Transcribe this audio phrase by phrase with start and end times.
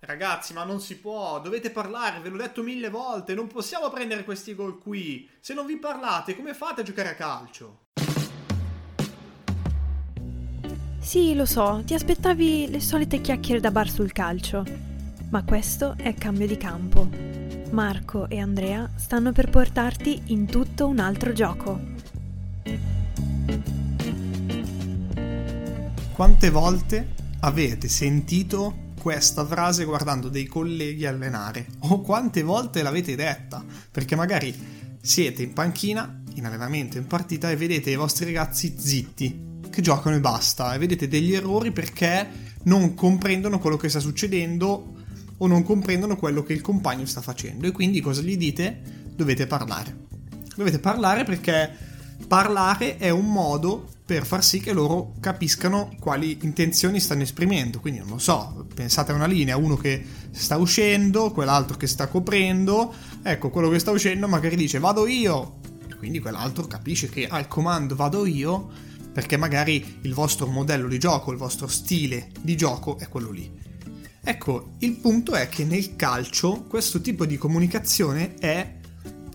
[0.00, 4.22] Ragazzi, ma non si può, dovete parlare, ve l'ho detto mille volte, non possiamo prendere
[4.22, 5.28] questi gol qui.
[5.40, 7.86] Se non vi parlate, come fate a giocare a calcio?
[11.00, 14.64] Sì, lo so, ti aspettavi le solite chiacchiere da bar sul calcio.
[15.30, 17.08] Ma questo è cambio di campo.
[17.70, 21.80] Marco e Andrea stanno per portarti in tutto un altro gioco.
[26.12, 33.64] Quante volte avete sentito questa frase guardando dei colleghi allenare o quante volte l'avete detta
[33.90, 34.54] perché magari
[35.00, 40.16] siete in panchina in allenamento in partita e vedete i vostri ragazzi zitti che giocano
[40.16, 42.28] e basta e vedete degli errori perché
[42.64, 44.96] non comprendono quello che sta succedendo
[45.38, 48.80] o non comprendono quello che il compagno sta facendo e quindi cosa gli dite?
[49.14, 50.06] Dovete parlare.
[50.56, 51.70] Dovete parlare perché
[52.26, 57.78] parlare è un modo per far sì che loro capiscano quali intenzioni stanno esprimendo.
[57.78, 62.06] Quindi non lo so, pensate a una linea, uno che sta uscendo, quell'altro che sta
[62.06, 62.90] coprendo,
[63.22, 67.48] ecco, quello che sta uscendo magari dice vado io, e quindi quell'altro capisce che al
[67.48, 68.70] comando vado io
[69.12, 73.52] perché magari il vostro modello di gioco, il vostro stile di gioco è quello lì.
[74.24, 78.74] Ecco, il punto è che nel calcio questo tipo di comunicazione è,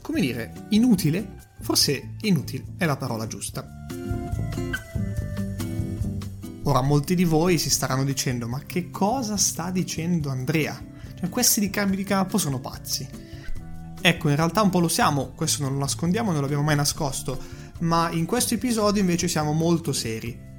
[0.01, 3.65] come dire, inutile Forse inutile è la parola giusta.
[6.63, 10.81] Ora molti di voi si staranno dicendo ma che cosa sta dicendo Andrea?
[11.19, 13.05] Cioè questi di cambi di campo sono pazzi.
[14.01, 17.37] Ecco, in realtà un po' lo siamo, questo non lo nascondiamo, non l'abbiamo mai nascosto,
[17.79, 20.51] ma in questo episodio invece siamo molto seri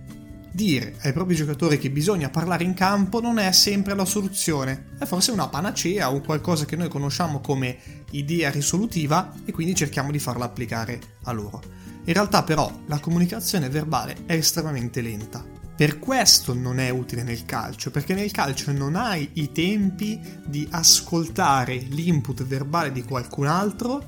[0.55, 5.05] dire ai propri giocatori che bisogna parlare in campo non è sempre la soluzione, è
[5.05, 7.77] forse una panacea o qualcosa che noi conosciamo come
[8.13, 11.61] idea risolutiva e quindi cerchiamo di farla applicare a loro.
[12.05, 15.64] In realtà però la comunicazione verbale è estremamente lenta.
[15.77, 20.69] Per questo non è utile nel calcio, perché nel calcio non hai i tempi di
[20.71, 24.05] ascoltare l'input verbale di qualcun altro,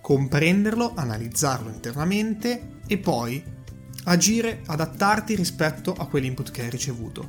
[0.00, 3.42] comprenderlo, analizzarlo internamente e poi
[4.04, 7.28] agire, adattarti rispetto a quell'input che hai ricevuto.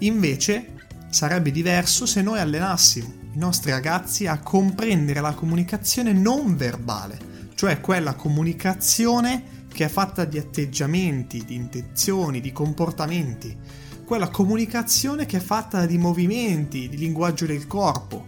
[0.00, 0.74] Invece
[1.08, 7.18] sarebbe diverso se noi allenassimo i nostri ragazzi a comprendere la comunicazione non verbale,
[7.54, 13.56] cioè quella comunicazione che è fatta di atteggiamenti, di intenzioni, di comportamenti,
[14.04, 18.26] quella comunicazione che è fatta di movimenti, di linguaggio del corpo.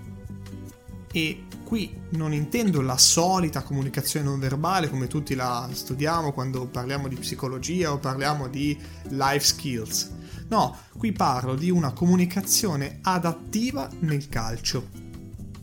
[1.13, 7.09] E qui non intendo la solita comunicazione non verbale come tutti la studiamo quando parliamo
[7.09, 8.79] di psicologia o parliamo di
[9.09, 10.11] life skills.
[10.49, 14.89] No, qui parlo di una comunicazione adattiva nel calcio.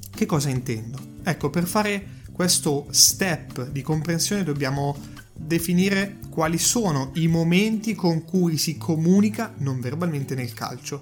[0.10, 0.98] Che cosa intendo?
[1.24, 4.98] Ecco, per fare questo step di comprensione dobbiamo
[5.40, 11.02] definire quali sono i momenti con cui si comunica non verbalmente nel calcio.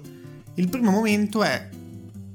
[0.54, 1.68] Il primo momento è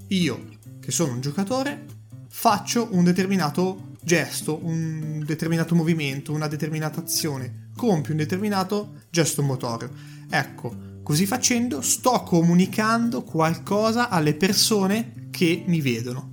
[0.08, 0.46] io,
[0.80, 1.86] che sono un giocatore,
[2.30, 9.90] faccio un determinato gesto, un determinato movimento, una determinata azione, compio un determinato gesto motorio.
[10.30, 16.32] Ecco, così facendo sto comunicando qualcosa alle persone che mi vedono.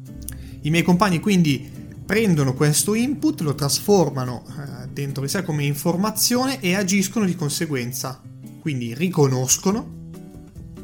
[0.63, 1.80] I miei compagni quindi
[2.11, 8.21] prendono questo input, lo trasformano eh, dentro di sé come informazione e agiscono di conseguenza.
[8.59, 10.09] Quindi riconoscono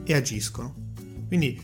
[0.04, 0.72] e agiscono.
[1.26, 1.60] Quindi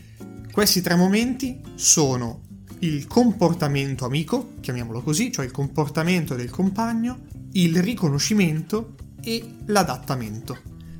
[0.51, 2.41] questi tre momenti sono
[2.79, 7.21] il comportamento amico, chiamiamolo così, cioè il comportamento del compagno,
[7.53, 10.57] il riconoscimento e l'adattamento.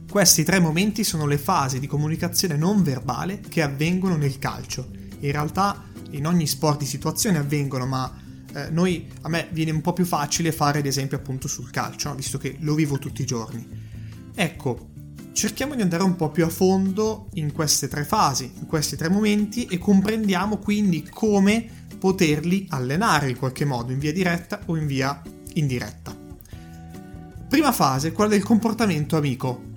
[0.10, 4.90] Questi tre momenti sono le fasi di comunicazione non verbale che avvengono nel calcio.
[5.20, 8.22] In realtà in ogni sport di situazione avvengono, ma
[8.54, 12.10] eh, noi, a me viene un po' più facile fare ad esempio appunto sul calcio,
[12.10, 12.16] no?
[12.16, 13.68] visto che lo vivo tutti i giorni.
[14.36, 14.90] Ecco,
[15.34, 19.10] cerchiamo di andare un po' più a fondo in queste tre fasi, in questi tre
[19.10, 24.86] momenti e comprendiamo quindi come poterli allenare in qualche modo, in via diretta o in
[24.86, 25.22] via
[25.54, 26.16] indiretta.
[27.48, 29.72] Prima fase, quella del comportamento amico.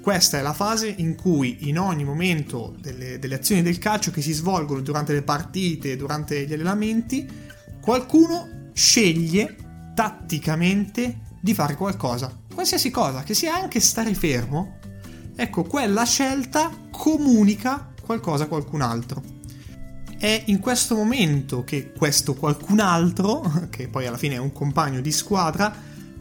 [0.00, 4.22] Questa è la fase in cui in ogni momento delle, delle azioni del calcio che
[4.22, 7.28] si svolgono durante le partite, durante gli allenamenti,
[7.88, 9.56] qualcuno sceglie
[9.94, 14.76] tatticamente di fare qualcosa, qualsiasi cosa, che sia anche stare fermo
[15.34, 19.22] ecco, quella scelta comunica qualcosa a qualcun altro.
[20.18, 23.40] È in questo momento che questo qualcun altro,
[23.70, 25.74] che poi alla fine è un compagno di squadra,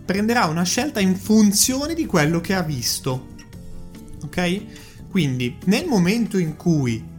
[0.05, 3.27] prenderà una scelta in funzione di quello che ha visto.
[4.23, 5.09] Ok?
[5.09, 7.15] Quindi nel momento in cui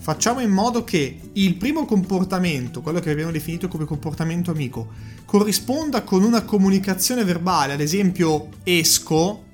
[0.00, 4.88] facciamo in modo che il primo comportamento, quello che abbiamo definito come comportamento amico,
[5.26, 9.44] corrisponda con una comunicazione verbale, ad esempio esco,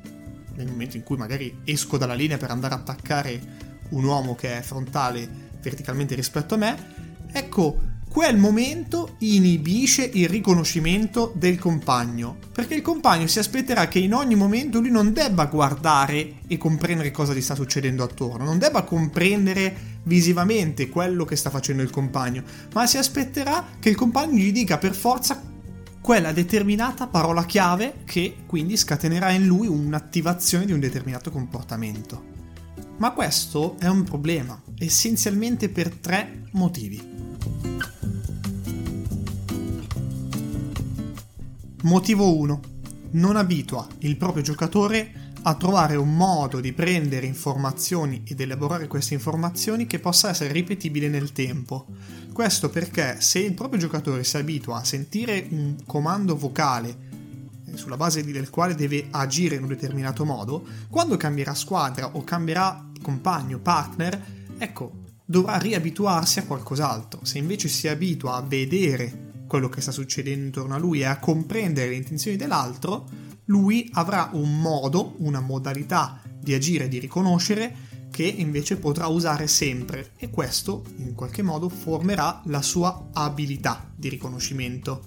[0.54, 3.40] nel momento in cui magari esco dalla linea per andare a attaccare
[3.90, 5.28] un uomo che è frontale
[5.60, 6.76] verticalmente rispetto a me,
[7.32, 14.14] ecco, quel momento inibisce il riconoscimento del compagno, perché il compagno si aspetterà che in
[14.14, 18.84] ogni momento lui non debba guardare e comprendere cosa gli sta succedendo attorno, non debba
[18.84, 22.42] comprendere visivamente quello che sta facendo il compagno,
[22.72, 25.38] ma si aspetterà che il compagno gli dica per forza
[26.00, 32.24] quella determinata parola chiave che quindi scatenerà in lui un'attivazione di un determinato comportamento.
[32.96, 37.95] Ma questo è un problema, essenzialmente per tre motivi.
[41.86, 42.60] Motivo 1.
[43.12, 49.14] Non abitua il proprio giocatore a trovare un modo di prendere informazioni ed elaborare queste
[49.14, 51.86] informazioni che possa essere ripetibile nel tempo.
[52.32, 56.88] Questo perché se il proprio giocatore si abitua a sentire un comando vocale
[57.66, 62.24] eh, sulla base del quale deve agire in un determinato modo, quando cambierà squadra o
[62.24, 64.20] cambierà compagno, partner,
[64.58, 64.90] ecco,
[65.24, 67.20] dovrà riabituarsi a qualcos'altro.
[67.22, 71.18] Se invece si abitua a vedere quello che sta succedendo intorno a lui e a
[71.18, 73.08] comprendere le intenzioni dell'altro,
[73.46, 80.12] lui avrà un modo, una modalità di agire, di riconoscere che invece potrà usare sempre
[80.16, 85.02] e questo in qualche modo formerà la sua abilità di riconoscimento.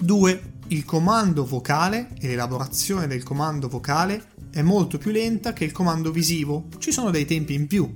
[0.00, 0.52] 2.
[0.68, 6.10] Il comando vocale e l'elaborazione del comando vocale è molto più lenta che il comando
[6.10, 7.92] visivo, ci sono dei tempi in più.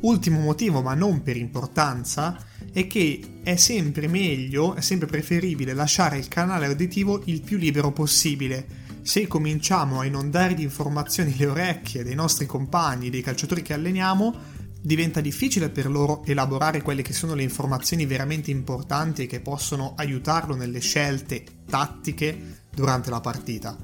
[0.00, 2.36] Ultimo motivo, ma non per importanza,
[2.76, 7.90] è che è sempre meglio, è sempre preferibile lasciare il canale uditivo il più libero
[7.90, 8.66] possibile.
[9.00, 14.34] Se cominciamo a inondare di informazioni le orecchie dei nostri compagni, dei calciatori che alleniamo,
[14.78, 19.94] diventa difficile per loro elaborare quelle che sono le informazioni veramente importanti e che possono
[19.96, 23.74] aiutarlo nelle scelte tattiche durante la partita.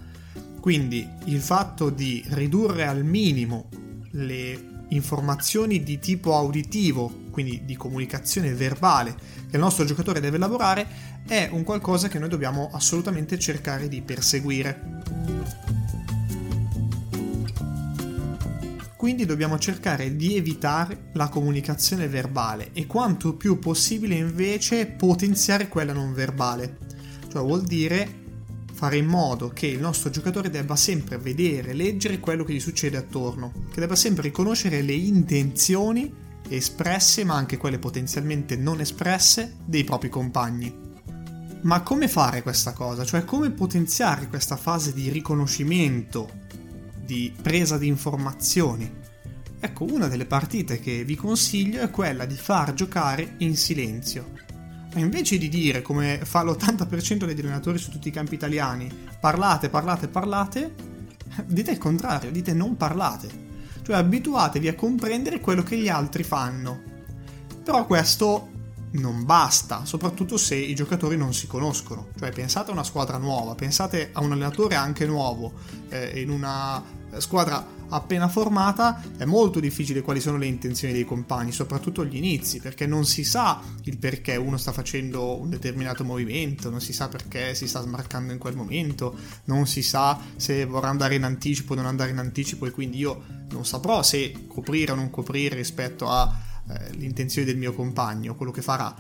[0.60, 3.70] Quindi il fatto di ridurre al minimo
[4.10, 9.14] le informazioni di tipo auditivo, quindi di comunicazione verbale,
[9.48, 10.86] che il nostro giocatore deve elaborare,
[11.26, 15.00] è un qualcosa che noi dobbiamo assolutamente cercare di perseguire.
[18.96, 25.92] Quindi dobbiamo cercare di evitare la comunicazione verbale e quanto più possibile invece potenziare quella
[25.92, 26.78] non verbale.
[27.28, 28.21] Cioè vuol dire
[28.82, 32.96] fare in modo che il nostro giocatore debba sempre vedere, leggere quello che gli succede
[32.96, 36.12] attorno, che debba sempre riconoscere le intenzioni
[36.48, 40.74] espresse, ma anche quelle potenzialmente non espresse, dei propri compagni.
[41.60, 43.04] Ma come fare questa cosa?
[43.04, 46.28] Cioè come potenziare questa fase di riconoscimento,
[47.04, 48.90] di presa di informazioni?
[49.60, 54.50] Ecco, una delle partite che vi consiglio è quella di far giocare in silenzio.
[54.94, 59.70] Ma invece di dire, come fa l'80% degli allenatori su tutti i campi italiani, parlate,
[59.70, 60.74] parlate, parlate,
[61.46, 63.50] dite il contrario, dite non parlate.
[63.82, 66.80] Cioè abituatevi a comprendere quello che gli altri fanno.
[67.64, 68.50] Però questo
[68.92, 72.08] non basta, soprattutto se i giocatori non si conoscono.
[72.18, 75.52] Cioè pensate a una squadra nuova, pensate a un allenatore anche nuovo,
[75.88, 76.82] eh, in una
[77.18, 82.60] squadra appena formata è molto difficile quali sono le intenzioni dei compagni, soprattutto agli inizi,
[82.60, 87.08] perché non si sa il perché uno sta facendo un determinato movimento, non si sa
[87.08, 91.72] perché si sta smarcando in quel momento, non si sa se vorrà andare in anticipo
[91.72, 95.56] o non andare in anticipo e quindi io non saprò se coprire o non coprire
[95.56, 96.32] rispetto alle
[96.98, 98.94] eh, del mio compagno, quello che farà.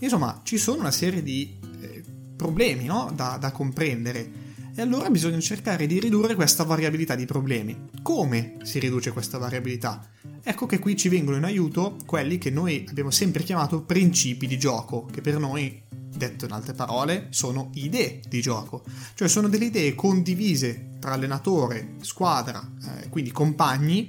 [0.00, 2.02] Insomma, ci sono una serie di eh,
[2.36, 3.12] problemi no?
[3.14, 4.37] da, da comprendere
[4.78, 7.86] e allora bisogna cercare di ridurre questa variabilità di problemi.
[8.00, 10.08] Come si riduce questa variabilità?
[10.40, 14.56] Ecco che qui ci vengono in aiuto quelli che noi abbiamo sempre chiamato principi di
[14.56, 15.82] gioco, che per noi,
[16.16, 21.94] detto in altre parole, sono idee di gioco, cioè sono delle idee condivise tra allenatore,
[22.02, 22.64] squadra,
[23.00, 24.08] eh, quindi compagni,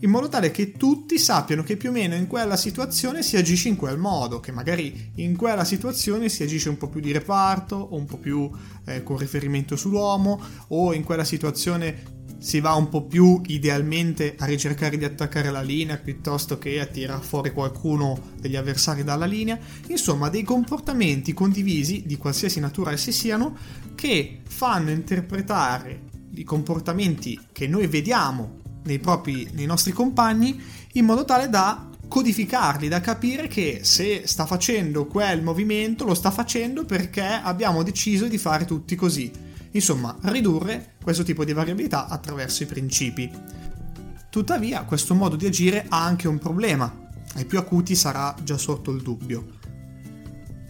[0.00, 3.68] in modo tale che tutti sappiano che più o meno in quella situazione si agisce
[3.68, 7.76] in quel modo, che magari in quella situazione si agisce un po' più di reparto
[7.76, 8.50] o un po' più
[8.84, 14.44] eh, con riferimento sull'uomo o in quella situazione si va un po' più idealmente a
[14.44, 19.58] ricercare di attaccare la linea piuttosto che a tirare fuori qualcuno degli avversari dalla linea,
[19.88, 23.56] insomma dei comportamenti condivisi di qualsiasi natura essi siano
[23.94, 26.02] che fanno interpretare
[26.34, 30.60] i comportamenti che noi vediamo nei, propri, nei nostri compagni
[30.92, 36.30] in modo tale da codificarli, da capire che se sta facendo quel movimento lo sta
[36.30, 39.30] facendo perché abbiamo deciso di fare tutti così.
[39.72, 43.30] Insomma, ridurre questo tipo di variabilità attraverso i principi.
[44.30, 47.04] Tuttavia, questo modo di agire ha anche un problema.
[47.34, 49.55] Ai più acuti sarà già sotto il dubbio.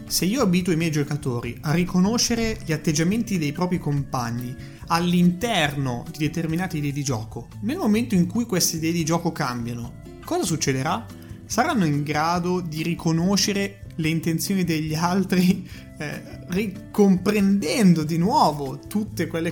[0.07, 4.55] Se io abito i miei giocatori a riconoscere gli atteggiamenti dei propri compagni
[4.87, 10.01] all'interno di determinate idee di gioco, nel momento in cui queste idee di gioco cambiano,
[10.23, 11.05] cosa succederà?
[11.45, 18.79] saranno in grado di riconoscere le intenzioni degli altri, eh, ricomprendendo di nuovo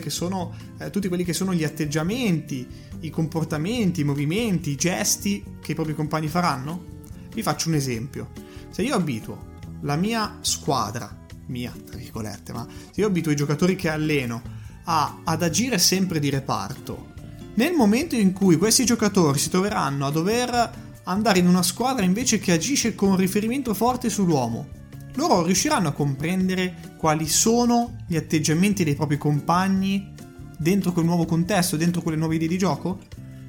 [0.10, 2.68] sono, eh, tutti quelli che sono gli atteggiamenti,
[3.02, 6.94] i comportamenti, i movimenti, i gesti che i propri compagni faranno?
[7.34, 8.32] Vi faccio un esempio.
[8.70, 9.54] Se io abituo
[9.86, 11.16] la mia squadra,
[11.48, 14.42] mia tra virgolette, ma se io abituo i giocatori che alleno
[14.86, 17.14] a, ad agire sempre di reparto,
[17.54, 22.40] nel momento in cui questi giocatori si troveranno a dover andare in una squadra invece
[22.40, 24.68] che agisce con riferimento forte sull'uomo.
[25.14, 30.12] Loro riusciranno a comprendere quali sono gli atteggiamenti dei propri compagni
[30.58, 33.00] dentro quel nuovo contesto, dentro quelle nuove idee di gioco?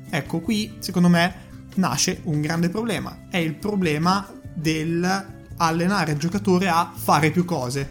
[0.08, 1.44] Ecco, qui secondo me
[1.76, 3.26] nasce un grande problema.
[3.28, 7.90] È il problema del allenare il giocatore a fare più cose,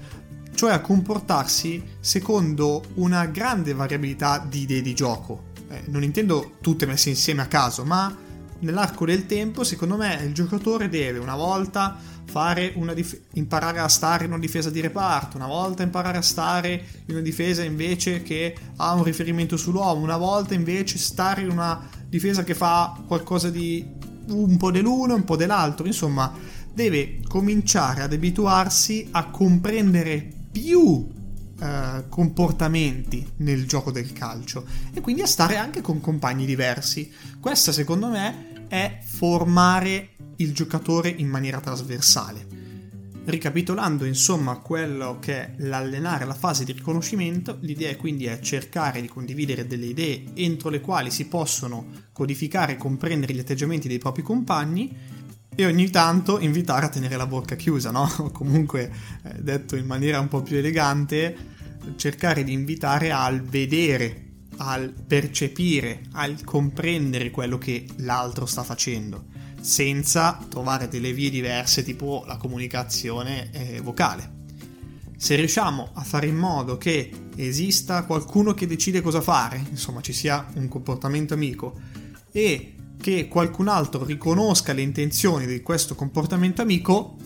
[0.56, 5.54] cioè a comportarsi secondo una grande variabilità di idee di gioco.
[5.70, 8.16] Eh, non intendo tutte messe insieme a caso, ma
[8.60, 11.98] nell'arco del tempo, secondo me, il giocatore deve una volta
[12.94, 17.16] dif- imparare a stare in una difesa di reparto, una volta imparare a stare in
[17.16, 22.44] una difesa invece che ha un riferimento sull'uomo, una volta invece stare in una difesa
[22.44, 26.34] che fa qualcosa di un po' dell'uno un po' dell'altro, insomma,
[26.76, 31.08] deve cominciare ad abituarsi a comprendere più
[31.58, 37.10] eh, comportamenti nel gioco del calcio e quindi a stare anche con compagni diversi.
[37.40, 42.64] Questa secondo me è formare il giocatore in maniera trasversale.
[43.24, 49.08] Ricapitolando insomma quello che è l'allenare la fase di riconoscimento, l'idea quindi è cercare di
[49.08, 54.22] condividere delle idee entro le quali si possono codificare e comprendere gli atteggiamenti dei propri
[54.22, 55.24] compagni
[55.56, 58.12] e ogni tanto invitare a tenere la bocca chiusa, no?
[58.20, 58.92] O comunque,
[59.24, 61.54] eh, detto in maniera un po' più elegante,
[61.96, 64.24] cercare di invitare al vedere,
[64.58, 69.26] al percepire, al comprendere quello che l'altro sta facendo,
[69.62, 74.34] senza trovare delle vie diverse tipo la comunicazione eh, vocale.
[75.18, 80.14] Se riusciamo a fare in modo che esista qualcuno che decide cosa fare, insomma ci
[80.14, 81.80] sia un comportamento amico,
[82.32, 82.75] e
[83.06, 87.18] che qualcun altro riconosca le intenzioni di questo comportamento amico,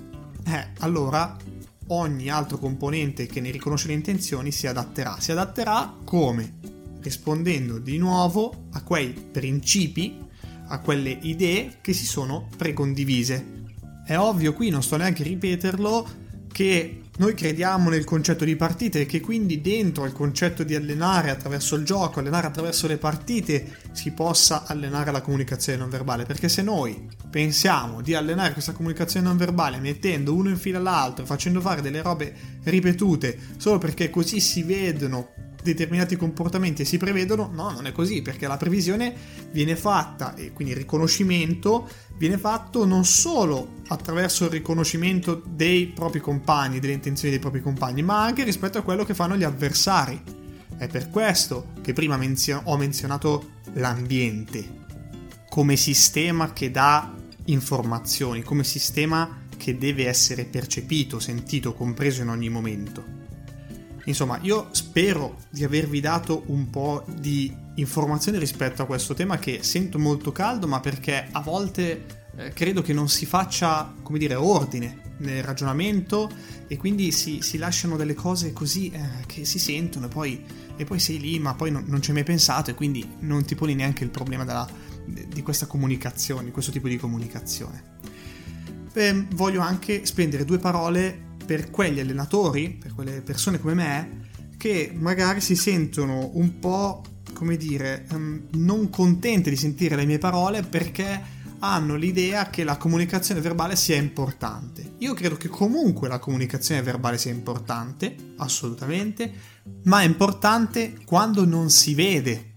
[0.46, 1.38] eh, allora
[1.88, 5.22] ogni altro componente che ne riconosce le intenzioni si adatterà.
[5.22, 6.56] Si adatterà come?
[7.00, 10.20] Rispondendo di nuovo a quei principi,
[10.68, 13.64] a quelle idee che si sono precondivise.
[14.06, 16.08] È ovvio qui, non sto neanche a ripeterlo,
[16.52, 21.30] che noi crediamo nel concetto di partite e che quindi dentro al concetto di allenare
[21.30, 26.26] attraverso il gioco, allenare attraverso le partite, si possa allenare la comunicazione non verbale.
[26.26, 31.26] Perché se noi pensiamo di allenare questa comunicazione non verbale mettendo uno in fila all'altro,
[31.26, 37.50] facendo fare delle robe ripetute solo perché così si vedono determinati comportamenti e si prevedono,
[37.54, 39.14] no, non è così, perché la previsione
[39.52, 41.88] viene fatta e quindi il riconoscimento
[42.18, 48.02] viene fatto non solo attraverso il riconoscimento dei propri compagni, delle intenzioni dei propri compagni,
[48.02, 50.22] ma anche rispetto a quello che fanno gli avversari.
[50.78, 54.78] È per questo che prima menzio- ho menzionato l'ambiente
[55.50, 57.14] come sistema che dà
[57.46, 63.19] informazioni, come sistema che deve essere percepito, sentito, compreso in ogni momento.
[64.10, 69.60] Insomma, io spero di avervi dato un po' di informazioni rispetto a questo tema che
[69.62, 74.34] sento molto caldo, ma perché a volte eh, credo che non si faccia, come dire,
[74.34, 76.28] ordine nel ragionamento
[76.68, 80.44] e quindi si, si lasciano delle cose così eh, che si sentono e poi,
[80.76, 83.46] e poi, sei lì, ma poi non, non ci hai mai pensato e quindi non
[83.46, 84.68] ti poni neanche il problema della,
[85.06, 87.98] di questa comunicazione, di questo tipo di comunicazione.
[88.92, 94.92] E voglio anche spendere due parole per quegli allenatori, per quelle persone come me, che
[94.94, 97.02] magari si sentono un po',
[97.34, 101.20] come dire, um, non contente di sentire le mie parole perché
[101.58, 104.98] hanno l'idea che la comunicazione verbale sia importante.
[105.00, 109.34] Io credo che comunque la comunicazione verbale sia importante, assolutamente,
[109.86, 112.54] ma è importante quando non si vede.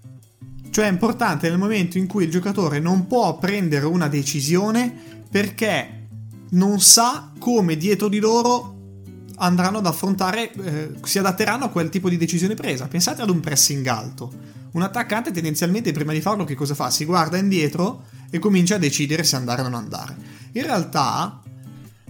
[0.69, 4.95] Cioè è importante nel momento in cui il giocatore non può prendere una decisione
[5.31, 6.09] perché
[6.51, 8.81] non sa come dietro di loro
[9.43, 12.87] andranno ad affrontare, eh, si adatteranno a quel tipo di decisione presa.
[12.87, 14.33] Pensate ad un pressing alto.
[14.73, 16.91] Un attaccante tendenzialmente prima di farlo che cosa fa?
[16.91, 20.17] Si guarda indietro e comincia a decidere se andare o non andare.
[20.53, 21.41] In realtà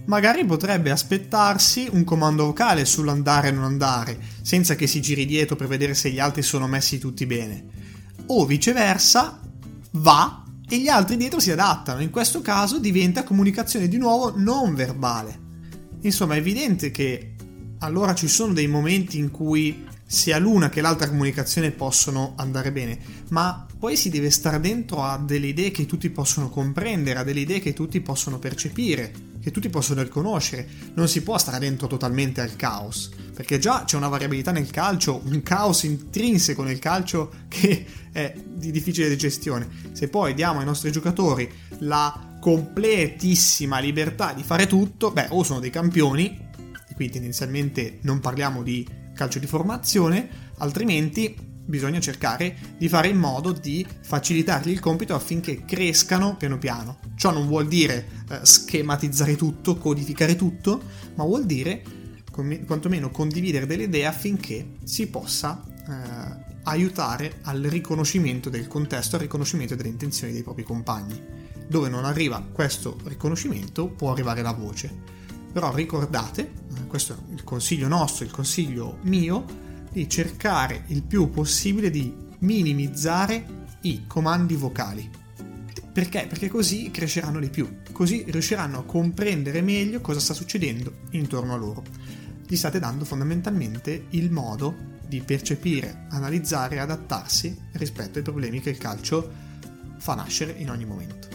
[0.05, 5.55] magari potrebbe aspettarsi un comando vocale sull'andare e non andare, senza che si giri dietro
[5.55, 7.65] per vedere se gli altri sono messi tutti bene.
[8.27, 9.39] O viceversa,
[9.91, 12.01] va e gli altri dietro si adattano.
[12.01, 15.42] In questo caso diventa comunicazione di nuovo non verbale.
[16.03, 17.33] Insomma, è evidente che
[17.79, 22.99] allora ci sono dei momenti in cui sia l'una che l'altra comunicazione possono andare bene,
[23.29, 27.39] ma poi si deve stare dentro a delle idee che tutti possono comprendere, a delle
[27.39, 30.67] idee che tutti possono percepire, che tutti possono riconoscere.
[30.93, 35.21] Non si può stare dentro totalmente al caos, perché già c'è una variabilità nel calcio,
[35.25, 39.67] un caos intrinseco nel calcio che è di difficile gestione.
[39.93, 45.61] Se poi diamo ai nostri giocatori la completissima libertà di fare tutto, beh, o sono
[45.61, 46.49] dei campioni,
[46.93, 51.33] qui tendenzialmente non parliamo di calcio di formazione, altrimenti
[51.65, 56.99] bisogna cercare di fare in modo di facilitargli il compito affinché crescano piano piano.
[57.15, 60.81] Ciò non vuol dire eh, schematizzare tutto, codificare tutto,
[61.15, 61.81] ma vuol dire
[62.29, 69.21] com- quantomeno condividere delle idee affinché si possa eh, aiutare al riconoscimento del contesto, al
[69.21, 71.43] riconoscimento delle intenzioni dei propri compagni.
[71.73, 74.95] Dove non arriva questo riconoscimento può arrivare la voce.
[75.51, 79.43] Però ricordate, eh, questo è il consiglio nostro, il consiglio mio,
[79.91, 85.09] di cercare il più possibile di minimizzare i comandi vocali.
[85.91, 86.27] Perché?
[86.29, 91.57] Perché così cresceranno di più, così riusciranno a comprendere meglio cosa sta succedendo intorno a
[91.57, 91.83] loro.
[92.45, 94.75] Gli state dando fondamentalmente il modo
[95.07, 99.27] di percepire, analizzare e adattarsi rispetto ai problemi che il calcio
[99.97, 101.32] fa nascere in ogni momento.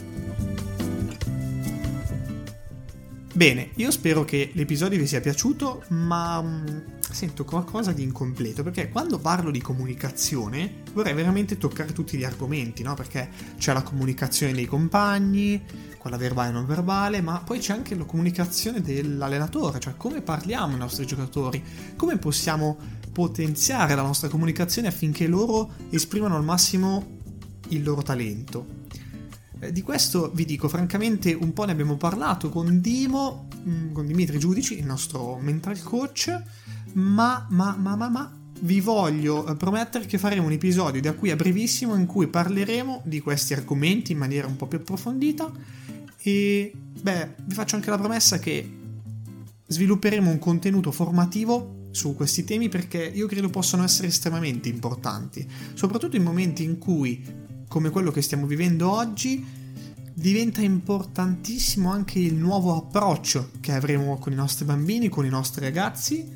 [3.39, 6.79] Bene, io spero che l'episodio vi sia piaciuto, ma mh, mm,
[7.09, 12.83] sento qualcosa di incompleto, perché quando parlo di comunicazione vorrei veramente toccare tutti gli argomenti,
[12.83, 12.95] no?
[12.95, 15.63] Perché c'è la comunicazione dei compagni,
[15.99, 20.73] quella verbale e non verbale, ma poi c'è anche la comunicazione dell'allenatore, cioè come parliamo
[20.73, 21.63] ai nostri giocatori,
[21.95, 22.77] come possiamo
[23.13, 27.19] potenziare la nostra comunicazione affinché loro esprimano al massimo
[27.69, 28.78] il loro talento.
[29.61, 34.07] Eh, di questo vi dico, francamente, un po' ne abbiamo parlato con Dimo, mm, con
[34.07, 36.43] Dimitri Giudici, il nostro mental coach,
[36.95, 41.31] ma, ma, ma, ma, ma, vi voglio eh, promettere che faremo un episodio da qui
[41.31, 45.51] a brevissimo in cui parleremo di questi argomenti in maniera un po' più approfondita
[46.21, 48.77] e, beh, vi faccio anche la promessa che
[49.67, 56.17] svilupperemo un contenuto formativo su questi temi perché io credo possano essere estremamente importanti, soprattutto
[56.17, 59.45] in momenti in cui come quello che stiamo vivendo oggi,
[60.13, 65.65] diventa importantissimo anche il nuovo approccio che avremo con i nostri bambini, con i nostri
[65.65, 66.27] ragazzi,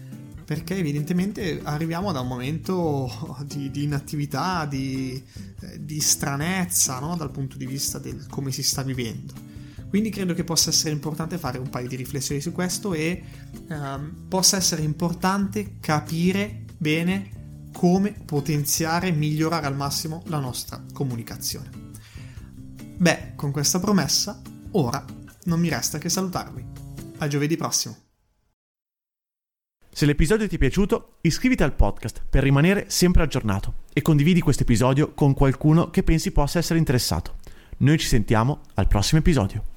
[0.45, 3.11] perché evidentemente arriviamo da un momento
[3.45, 5.21] di, di inattività, di,
[5.61, 7.17] eh, di stranezza no?
[7.17, 9.51] dal punto di vista del come si sta vivendo.
[9.89, 13.23] Quindi credo che possa essere importante fare un paio di riflessioni su questo e
[13.69, 17.42] ehm, possa essere importante capire bene
[17.83, 21.69] come potenziare e migliorare al massimo la nostra comunicazione.
[22.97, 24.41] Beh, con questa promessa,
[24.71, 25.05] ora
[25.47, 26.65] non mi resta che salutarvi.
[27.19, 27.97] A giovedì prossimo.
[29.91, 34.63] Se l'episodio ti è piaciuto, iscriviti al podcast per rimanere sempre aggiornato e condividi questo
[34.63, 37.39] episodio con qualcuno che pensi possa essere interessato.
[37.79, 39.72] Noi ci sentiamo al prossimo episodio.